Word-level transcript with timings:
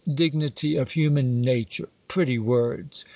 Dignity 0.11 0.77
of 0.77 0.93
human 0.93 1.41
nature! 1.41 1.87
Pretty 2.07 2.37
v/ords 2.37 3.05